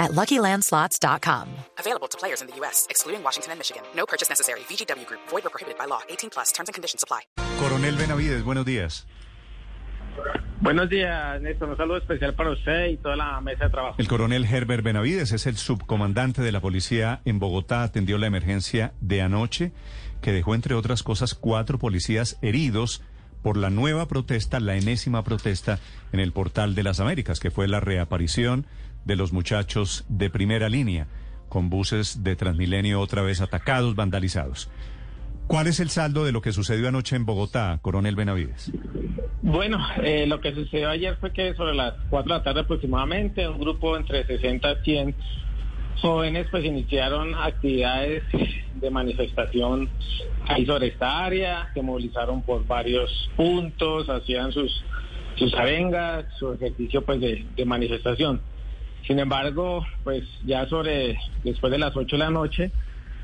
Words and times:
at 0.00 0.10
LuckyLandSlots.com. 0.12 1.46
Available 1.78 2.08
to 2.08 2.18
players 2.18 2.40
in 2.40 2.48
the 2.48 2.56
U.S., 2.56 2.86
excluding 2.90 3.22
Washington 3.22 3.52
and 3.52 3.60
Michigan. 3.60 3.82
No 3.94 4.06
purchase 4.06 4.28
necessary. 4.28 4.60
VGW 4.60 5.06
Group. 5.06 5.20
Void 5.28 5.46
or 5.46 5.50
prohibited 5.50 5.78
by 5.78 5.84
law. 5.84 6.00
18 6.08 6.30
plus. 6.30 6.50
Terms 6.50 6.68
and 6.68 6.74
conditions 6.74 7.04
apply. 7.04 7.20
Coronel 7.60 7.96
Benavides, 7.96 8.42
buenos 8.42 8.64
días. 8.64 9.06
Buenos 10.60 10.90
días, 10.90 11.40
Néstor. 11.40 11.70
Un 11.70 11.76
saludo 11.76 11.98
especial 11.98 12.34
para 12.34 12.50
usted 12.50 12.88
y 12.88 12.96
toda 12.98 13.16
la 13.16 13.40
mesa 13.40 13.64
de 13.64 13.70
trabajo. 13.70 13.94
El 13.98 14.08
coronel 14.08 14.44
Herbert 14.44 14.84
Benavides 14.84 15.32
es 15.32 15.46
el 15.46 15.56
subcomandante 15.56 16.42
de 16.42 16.52
la 16.52 16.60
policía 16.60 17.22
en 17.24 17.38
Bogotá. 17.38 17.82
Atendió 17.82 18.18
la 18.18 18.26
emergencia 18.26 18.92
de 19.00 19.22
anoche 19.22 19.72
que 20.20 20.32
dejó, 20.32 20.54
entre 20.54 20.74
otras 20.74 21.02
cosas, 21.02 21.34
cuatro 21.34 21.78
policías 21.78 22.36
heridos 22.42 23.02
por 23.42 23.56
la 23.56 23.70
nueva 23.70 24.06
protesta, 24.06 24.60
la 24.60 24.76
enésima 24.76 25.24
protesta 25.24 25.78
en 26.12 26.20
el 26.20 26.32
Portal 26.32 26.74
de 26.74 26.82
las 26.82 27.00
Américas, 27.00 27.40
que 27.40 27.50
fue 27.50 27.68
la 27.68 27.80
reaparición 27.80 28.66
de 29.04 29.16
los 29.16 29.32
muchachos 29.32 30.04
de 30.08 30.30
primera 30.30 30.68
línea, 30.68 31.06
con 31.48 31.70
buses 31.70 32.22
de 32.22 32.36
Transmilenio 32.36 33.00
otra 33.00 33.22
vez 33.22 33.40
atacados, 33.40 33.96
vandalizados. 33.96 34.70
¿Cuál 35.50 35.66
es 35.66 35.80
el 35.80 35.90
saldo 35.90 36.24
de 36.24 36.30
lo 36.30 36.42
que 36.42 36.52
sucedió 36.52 36.86
anoche 36.86 37.16
en 37.16 37.26
Bogotá, 37.26 37.80
coronel 37.82 38.14
Benavides? 38.14 38.70
Bueno, 39.42 39.84
eh, 40.00 40.24
lo 40.28 40.40
que 40.40 40.54
sucedió 40.54 40.90
ayer 40.90 41.16
fue 41.16 41.32
que 41.32 41.54
sobre 41.54 41.74
las 41.74 41.94
4 42.08 42.32
de 42.32 42.38
la 42.38 42.44
tarde 42.44 42.60
aproximadamente, 42.60 43.48
un 43.48 43.58
grupo 43.58 43.96
entre 43.96 44.24
60 44.24 44.70
y 44.70 44.84
100 44.84 45.14
jóvenes 46.00 46.46
pues 46.50 46.64
iniciaron 46.64 47.34
actividades 47.34 48.22
de 48.74 48.90
manifestación 48.90 49.88
ahí 50.46 50.66
sobre 50.66 50.88
esta 50.88 51.24
área, 51.24 51.70
se 51.74 51.82
movilizaron 51.82 52.42
por 52.42 52.66
varios 52.66 53.30
puntos, 53.36 54.08
hacían 54.08 54.52
sus, 54.52 54.84
sus 55.36 55.54
arengas, 55.54 56.26
su 56.38 56.52
ejercicio 56.52 57.04
pues 57.04 57.20
de, 57.20 57.46
de 57.56 57.64
manifestación. 57.64 58.40
Sin 59.06 59.18
embargo, 59.18 59.84
pues 60.04 60.24
ya 60.44 60.66
sobre, 60.66 61.18
después 61.42 61.70
de 61.70 61.78
las 61.78 61.96
8 61.96 62.16
de 62.16 62.18
la 62.18 62.30
noche, 62.30 62.70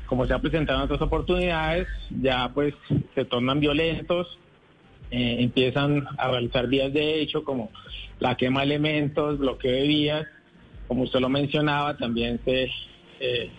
como 0.05 0.25
se 0.25 0.33
ha 0.33 0.39
presentado 0.39 0.79
en 0.79 0.85
otras 0.85 1.01
oportunidades, 1.01 1.87
ya 2.21 2.49
pues 2.53 2.73
se 3.13 3.25
tornan 3.25 3.59
violentos, 3.59 4.37
eh, 5.11 5.37
empiezan 5.39 6.05
a 6.17 6.29
realizar 6.29 6.67
vías 6.67 6.91
de 6.91 7.21
hecho 7.21 7.43
como 7.43 7.71
la 8.19 8.35
quema 8.35 8.61
de 8.61 8.65
elementos, 8.65 9.37
bloqueo 9.37 9.71
de 9.71 9.87
vías, 9.87 10.27
como 10.87 11.03
usted 11.03 11.19
lo 11.19 11.29
mencionaba, 11.29 11.97
también 11.97 12.39
se 12.45 12.69
eh, 13.19 13.49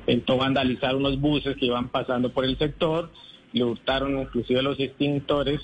intentó 0.00 0.38
vandalizar 0.38 0.96
unos 0.96 1.20
buses 1.20 1.56
que 1.56 1.66
iban 1.66 1.88
pasando 1.88 2.32
por 2.32 2.44
el 2.44 2.56
sector, 2.58 3.10
le 3.52 3.64
hurtaron 3.64 4.18
inclusive 4.18 4.62
los 4.62 4.78
extintores 4.80 5.60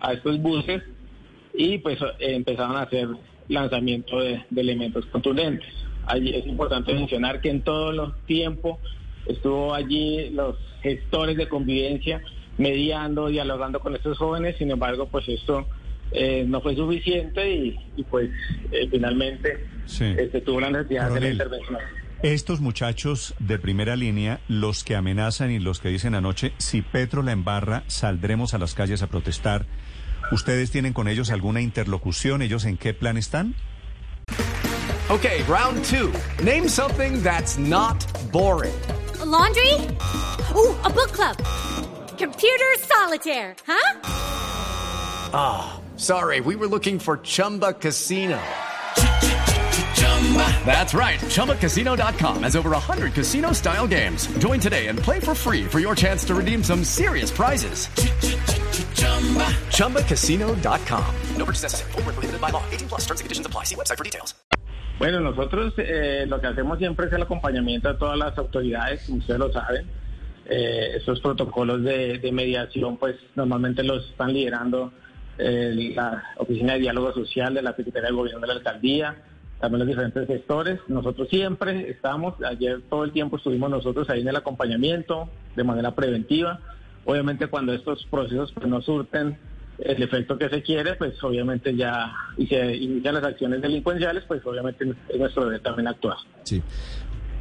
a 0.00 0.12
estos 0.12 0.40
buses 0.40 0.82
y 1.54 1.78
pues 1.78 1.98
empezaron 2.18 2.76
a 2.76 2.82
hacer 2.82 3.08
lanzamiento 3.48 4.20
de, 4.20 4.42
elementos 4.56 5.06
contundentes. 5.06 5.72
Es 6.14 6.46
importante 6.46 6.92
mencionar 6.92 7.40
que 7.40 7.50
en 7.50 7.62
todo 7.62 7.90
el 7.90 8.12
tiempo 8.26 8.78
estuvo 9.26 9.72
allí 9.72 10.30
los 10.30 10.56
gestores 10.82 11.36
de 11.36 11.48
convivencia 11.48 12.20
mediando, 12.58 13.28
dialogando 13.28 13.80
con 13.80 13.94
estos 13.94 14.18
jóvenes, 14.18 14.56
sin 14.58 14.70
embargo, 14.70 15.06
pues 15.06 15.28
esto 15.28 15.66
eh, 16.14 16.44
no 16.46 16.60
fue 16.60 16.74
suficiente 16.76 17.48
y, 17.54 17.76
y 17.96 18.04
pues 18.04 18.30
eh, 18.72 18.88
finalmente 18.90 19.66
Sí. 19.86 20.04
este, 20.16 20.40
tuvo 20.40 20.60
la 20.60 20.70
necesidad 20.70 21.10
de 21.12 21.20
la 21.20 21.28
intervención. 21.30 21.78
Estos 22.22 22.60
muchachos 22.60 23.34
de 23.38 23.58
primera 23.58 23.96
línea, 23.96 24.40
los 24.48 24.82
que 24.82 24.96
amenazan 24.96 25.50
y 25.50 25.58
los 25.58 25.78
que 25.80 25.90
dicen 25.90 26.14
anoche, 26.14 26.52
si 26.56 26.80
Petro 26.80 27.22
la 27.22 27.32
embarra, 27.32 27.84
saldremos 27.86 28.54
a 28.54 28.58
las 28.58 28.72
calles 28.74 29.02
a 29.02 29.08
protestar. 29.08 29.66
¿Ustedes 30.32 30.70
tienen 30.70 30.94
con 30.94 31.06
ellos 31.06 31.30
alguna 31.30 31.60
interlocución? 31.60 32.40
¿Ellos 32.40 32.64
en 32.64 32.78
qué 32.78 32.94
plan 32.94 33.18
están? 33.18 33.54
Okay, 35.10 35.42
round 35.46 35.84
two. 35.84 36.10
Name 36.42 36.66
something 36.66 37.22
that's 37.22 37.58
not 37.58 38.06
boring. 38.32 38.72
A 39.20 39.26
laundry? 39.26 39.74
Ooh, 40.54 40.74
a 40.82 40.88
book 40.88 41.12
club. 41.12 41.36
Computer 42.16 42.78
solitaire, 42.88 43.54
huh? 43.66 43.98
Sorry, 45.96 46.40
we 46.40 46.56
were 46.56 46.66
looking 46.66 46.98
for 46.98 47.18
Chumba 47.18 47.72
Casino. 47.72 48.40
That's 50.66 50.92
right. 50.92 51.20
ChumbaCasino.com 51.20 52.42
has 52.42 52.56
over 52.56 52.70
100 52.70 53.12
casino 53.14 53.52
style 53.52 53.86
games. 53.86 54.26
Join 54.38 54.58
today 54.58 54.88
and 54.88 54.98
play 54.98 55.20
for 55.20 55.34
free 55.36 55.64
for 55.64 55.78
your 55.78 55.94
chance 55.94 56.24
to 56.24 56.34
redeem 56.34 56.64
some 56.64 56.82
serious 56.82 57.30
prizes. 57.30 57.86
ChumbaCasino.com. 59.70 61.14
No 61.36 61.44
purchase 61.44 61.62
necessary. 61.62 61.92
Void 61.92 62.06
where 62.06 62.14
prohibited 62.14 62.40
by 62.40 62.50
law. 62.50 62.64
18 62.72 62.88
plus 62.88 63.02
terms 63.02 63.20
and 63.20 63.26
conditions 63.26 63.46
apply. 63.46 63.62
See 63.64 63.76
website 63.76 63.98
for 63.98 64.04
details. 64.04 64.34
Bueno, 64.98 65.20
nosotros 65.20 65.74
eh, 65.76 66.24
lo 66.26 66.40
que 66.40 66.46
hacemos 66.48 66.78
siempre 66.78 67.06
es 67.06 67.12
el 67.12 67.22
acompañamiento 67.22 67.88
a 67.88 67.98
todas 67.98 68.16
las 68.16 68.36
autoridades, 68.38 69.04
como 69.06 69.18
ustedes 69.18 69.38
lo 69.38 69.52
saben. 69.52 69.86
Eh, 70.46 70.96
estos 70.96 71.20
protocolos 71.20 71.82
de, 71.82 72.18
de 72.18 72.32
mediación, 72.32 72.96
pues 72.96 73.16
normalmente 73.34 73.82
los 73.82 74.08
están 74.10 74.32
liderando 74.32 74.92
la 75.38 76.24
Oficina 76.36 76.74
de 76.74 76.80
Diálogo 76.80 77.12
Social 77.12 77.54
de 77.54 77.62
la 77.62 77.74
Secretaría 77.74 78.08
de 78.08 78.14
Gobierno 78.14 78.40
de 78.40 78.46
la 78.46 78.54
Alcaldía, 78.54 79.16
también 79.60 79.80
los 79.80 79.88
diferentes 79.88 80.26
sectores. 80.26 80.80
Nosotros 80.88 81.28
siempre 81.28 81.90
estamos, 81.90 82.34
ayer 82.42 82.82
todo 82.88 83.04
el 83.04 83.12
tiempo 83.12 83.36
estuvimos 83.36 83.70
nosotros 83.70 84.08
ahí 84.10 84.20
en 84.20 84.28
el 84.28 84.36
acompañamiento 84.36 85.30
de 85.56 85.64
manera 85.64 85.94
preventiva. 85.94 86.60
Obviamente 87.04 87.46
cuando 87.48 87.72
estos 87.72 88.06
procesos 88.10 88.52
pues, 88.52 88.66
no 88.66 88.80
surten 88.82 89.38
el 89.78 90.02
efecto 90.02 90.38
que 90.38 90.48
se 90.48 90.62
quiere, 90.62 90.94
pues 90.94 91.22
obviamente 91.22 91.74
ya, 91.74 92.12
y 92.36 92.46
se 92.46 92.76
inician 92.76 93.14
las 93.14 93.24
acciones 93.24 93.60
delincuenciales, 93.60 94.24
pues 94.26 94.44
obviamente 94.46 94.92
es 95.08 95.18
nuestro 95.18 95.46
deber 95.46 95.60
también 95.60 95.88
actuar. 95.88 96.16
Sí. 96.44 96.62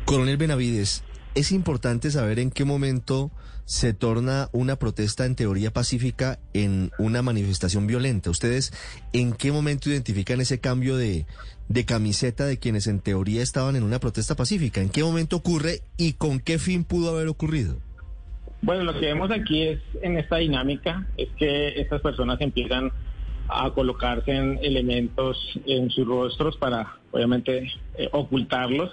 Coronel 0.05 0.37
Benavides, 0.37 1.03
es 1.35 1.51
importante 1.51 2.11
saber 2.11 2.39
en 2.39 2.51
qué 2.51 2.65
momento 2.65 3.31
se 3.65 3.93
torna 3.93 4.49
una 4.51 4.75
protesta 4.75 5.25
en 5.25 5.35
teoría 5.35 5.71
pacífica 5.71 6.39
en 6.53 6.91
una 6.97 7.21
manifestación 7.21 7.87
violenta. 7.87 8.29
¿Ustedes 8.29 8.73
en 9.13 9.33
qué 9.33 9.51
momento 9.51 9.89
identifican 9.89 10.41
ese 10.41 10.59
cambio 10.59 10.97
de, 10.97 11.25
de 11.69 11.85
camiseta 11.85 12.45
de 12.45 12.59
quienes 12.59 12.87
en 12.87 12.99
teoría 12.99 13.41
estaban 13.41 13.75
en 13.75 13.83
una 13.83 13.99
protesta 13.99 14.35
pacífica? 14.35 14.81
¿En 14.81 14.89
qué 14.89 15.03
momento 15.03 15.37
ocurre 15.37 15.81
y 15.97 16.13
con 16.13 16.39
qué 16.39 16.59
fin 16.59 16.83
pudo 16.83 17.09
haber 17.15 17.27
ocurrido? 17.27 17.77
Bueno, 18.61 18.83
lo 18.83 18.93
que 18.93 19.07
vemos 19.07 19.29
aquí 19.31 19.63
es 19.63 19.81
en 20.01 20.17
esta 20.17 20.37
dinámica 20.37 21.07
es 21.17 21.29
que 21.37 21.81
estas 21.81 22.01
personas 22.01 22.39
empiezan 22.39 22.91
a 23.49 23.71
colocarse 23.71 24.31
en 24.31 24.57
elementos 24.61 25.37
en 25.65 25.89
sus 25.89 26.07
rostros 26.07 26.55
para 26.57 26.97
obviamente 27.11 27.71
eh, 27.97 28.09
ocultarlos. 28.11 28.91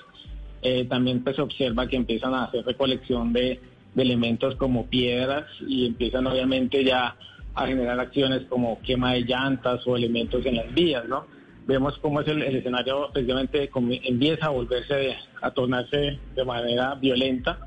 Eh, 0.63 0.85
también 0.85 1.25
pues 1.25 1.37
se 1.37 1.43
observa 1.43 1.87
que 1.87 1.97
empiezan 1.97 2.35
a 2.35 2.45
hacer 2.45 2.65
recolección 2.65 3.33
de, 3.33 3.61
elementos 3.97 4.55
como 4.55 4.87
piedras 4.87 5.47
y 5.67 5.87
empiezan 5.87 6.27
obviamente 6.27 6.85
ya 6.85 7.17
a 7.55 7.67
generar 7.67 7.99
acciones 7.99 8.43
como 8.49 8.81
quema 8.83 9.15
de 9.15 9.23
llantas 9.23 9.85
o 9.87 9.97
elementos 9.97 10.47
en 10.47 10.57
las 10.57 10.73
vías, 10.73 11.07
¿no? 11.09 11.27
Vemos 11.67 11.99
cómo 11.99 12.21
es 12.21 12.29
el, 12.29 12.43
escenario 12.43 13.11
precisamente 13.13 13.69
empieza 14.05 14.47
a 14.47 14.51
volverse, 14.51 15.17
a 15.43 15.51
tornarse 15.51 16.19
de 16.35 16.45
manera 16.45 16.95
violenta 16.95 17.59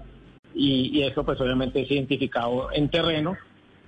y, 0.55 1.01
eso 1.01 1.23
pues 1.23 1.39
obviamente 1.41 1.81
es 1.81 1.91
identificado 1.91 2.71
en 2.71 2.89
terreno. 2.89 3.35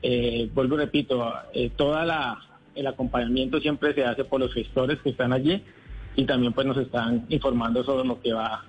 Eh, 0.02 0.50
vuelvo 0.54 0.76
y 0.76 0.80
repito, 0.80 1.34
eh, 1.54 1.72
toda 1.76 2.38
el 2.76 2.88
acompañamiento 2.88 3.60
siempre 3.60 3.94
se 3.94 4.04
hace 4.04 4.26
por 4.26 4.40
los 4.40 4.54
gestores 4.54 5.00
que 5.00 5.10
están 5.10 5.34
allí 5.34 5.64
y 6.16 6.26
también 6.26 6.54
pues 6.54 6.68
nos 6.68 6.78
están 6.78 7.26
informando 7.30 7.84
sobre 7.84 8.08
lo 8.08 8.22
que 8.22 8.34
va 8.34 8.64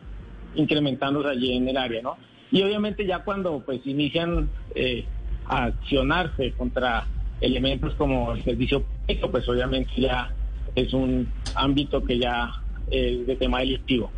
incrementándose 0.56 1.28
allí 1.28 1.56
en 1.56 1.68
el 1.68 1.76
área, 1.76 2.02
¿no? 2.02 2.16
Y 2.50 2.62
obviamente 2.62 3.06
ya 3.06 3.20
cuando 3.20 3.60
pues 3.60 3.80
inician 3.86 4.48
eh, 4.74 5.04
a 5.46 5.64
accionarse 5.64 6.52
contra 6.52 7.06
elementos 7.40 7.94
como 7.94 8.32
el 8.32 8.42
servicio 8.44 8.82
público, 8.82 9.30
pues 9.30 9.48
obviamente 9.48 9.90
ya 9.96 10.34
es 10.74 10.92
un 10.92 11.28
ámbito 11.54 12.02
que 12.04 12.18
ya 12.18 12.50
es 12.90 13.26
de 13.26 13.36
tema 13.36 13.60
delictivo. 13.60 14.10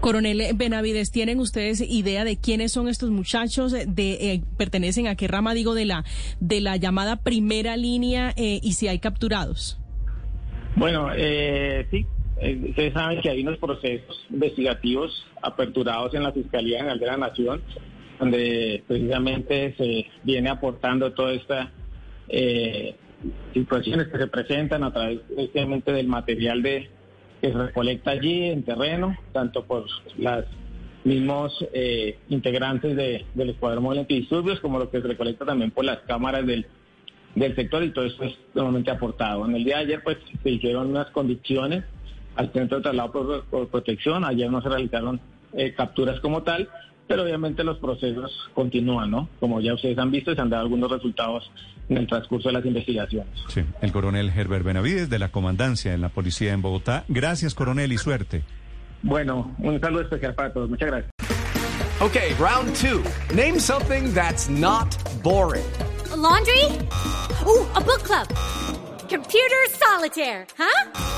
Coronel 0.00 0.42
Benavides, 0.54 1.10
¿tienen 1.10 1.40
ustedes 1.40 1.80
idea 1.80 2.24
de 2.24 2.36
quiénes 2.36 2.72
son 2.72 2.88
estos 2.88 3.10
muchachos? 3.10 3.72
De 3.72 3.86
eh, 3.86 4.42
pertenecen 4.56 5.06
a 5.06 5.16
qué 5.16 5.26
rama 5.26 5.54
digo 5.54 5.74
de 5.74 5.86
la 5.86 6.04
de 6.40 6.60
la 6.60 6.76
llamada 6.76 7.16
primera 7.16 7.76
línea 7.76 8.32
eh, 8.36 8.60
y 8.62 8.72
si 8.74 8.88
hay 8.88 8.98
capturados. 8.98 9.80
Bueno, 10.76 11.08
eh, 11.16 11.86
sí, 11.90 12.06
ustedes 12.68 12.92
saben 12.92 13.20
que 13.20 13.30
hay 13.30 13.42
unos 13.42 13.58
procesos 13.58 14.26
investigativos 14.30 15.24
aperturados 15.42 16.14
en 16.14 16.22
la 16.22 16.32
Fiscalía 16.32 16.78
General 16.78 16.98
de 16.98 17.06
la 17.06 17.16
Nación 17.16 17.62
donde 18.18 18.82
precisamente 18.86 19.74
se 19.76 20.06
viene 20.24 20.50
aportando 20.50 21.12
toda 21.12 21.32
esta 21.32 21.72
eh, 22.28 22.94
situaciones 23.54 24.08
que 24.08 24.18
se 24.18 24.26
presentan 24.26 24.82
a 24.82 24.92
través 24.92 25.20
precisamente 25.34 25.92
del 25.92 26.08
material 26.08 26.62
de 26.62 26.90
que 27.40 27.52
se 27.52 27.58
recolecta 27.58 28.10
allí 28.10 28.44
en 28.44 28.64
terreno, 28.64 29.16
tanto 29.32 29.64
por 29.64 29.86
los 30.16 30.44
mismos 31.04 31.66
eh, 31.72 32.18
integrantes 32.28 32.96
de, 32.96 33.24
del 33.34 33.50
Escuadrón 33.50 33.84
Móvil 33.84 34.00
Antidisturbios, 34.00 34.60
como 34.60 34.78
lo 34.78 34.90
que 34.90 35.00
se 35.00 35.06
recolecta 35.06 35.44
también 35.44 35.70
por 35.70 35.84
las 35.84 35.98
cámaras 36.00 36.44
del, 36.46 36.66
del 37.36 37.54
sector 37.54 37.84
y 37.84 37.90
todo 37.90 38.04
esto 38.04 38.24
es 38.24 38.34
normalmente 38.54 38.90
aportado. 38.90 39.46
En 39.46 39.54
el 39.54 39.64
día 39.64 39.76
de 39.76 39.84
ayer 39.84 40.02
pues 40.02 40.18
se 40.42 40.50
hicieron 40.50 40.88
unas 40.88 41.08
condiciones 41.10 41.84
al 42.38 42.52
centro 42.52 42.78
de 42.78 42.84
traslado 42.84 43.10
por, 43.10 43.44
por 43.46 43.68
protección, 43.68 44.24
ayer 44.24 44.48
no 44.50 44.62
se 44.62 44.68
realizaron 44.68 45.20
eh, 45.54 45.74
capturas 45.74 46.20
como 46.20 46.44
tal, 46.44 46.68
pero 47.08 47.24
obviamente 47.24 47.64
los 47.64 47.78
procesos 47.78 48.30
continúan, 48.54 49.10
¿no? 49.10 49.28
Como 49.40 49.60
ya 49.60 49.74
ustedes 49.74 49.98
han 49.98 50.12
visto, 50.12 50.32
se 50.34 50.40
han 50.40 50.48
dado 50.48 50.62
algunos 50.62 50.88
resultados 50.88 51.50
en 51.88 51.96
el 51.96 52.06
transcurso 52.06 52.48
de 52.48 52.54
las 52.54 52.64
investigaciones. 52.64 53.32
Sí, 53.48 53.64
el 53.80 53.90
coronel 53.90 54.30
Herbert 54.30 54.64
Benavides 54.64 55.10
de 55.10 55.18
la 55.18 55.30
Comandancia 55.30 55.94
en 55.94 56.00
la 56.00 56.10
Policía 56.10 56.52
en 56.52 56.62
Bogotá. 56.62 57.04
Gracias, 57.08 57.54
coronel, 57.54 57.90
y 57.92 57.98
suerte. 57.98 58.44
Bueno, 59.02 59.54
un 59.58 59.80
saludo 59.80 60.02
especial 60.02 60.34
para 60.34 60.52
todos. 60.52 60.70
Muchas 60.70 60.88
gracias. 60.88 61.10
Okay, 62.00 62.34
round 62.38 62.72
two. 62.76 63.02
Name 63.34 63.58
something 63.58 64.14
that's 64.14 64.48
not 64.48 64.96
boring. 65.24 65.64
A 66.12 66.16
laundry? 66.16 66.66
Ooh, 67.44 67.66
a 67.74 67.80
book 67.80 68.04
club. 68.04 68.28
Computer 69.08 69.66
solitaire, 69.70 70.46
huh? 70.56 71.17